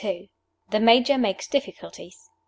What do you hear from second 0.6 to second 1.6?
THE MAJOR MAKES